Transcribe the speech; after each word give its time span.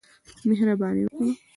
مهرباني 0.49 1.01
وکړه! 1.05 1.31